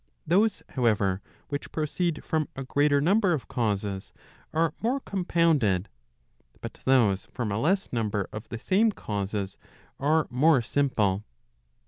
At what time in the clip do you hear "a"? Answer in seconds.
2.55-2.63, 7.51-7.59